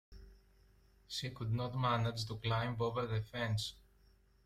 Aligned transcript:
She 1.07 1.29
could 1.29 1.53
not 1.53 1.77
manage 1.77 2.25
to 2.25 2.37
climb 2.37 2.75
over 2.81 3.05
the 3.05 3.21
fence. 3.21 3.75